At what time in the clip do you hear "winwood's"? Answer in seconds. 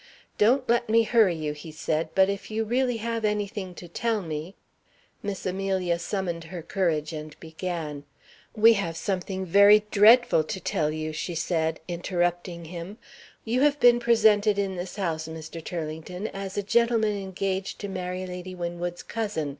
18.55-19.03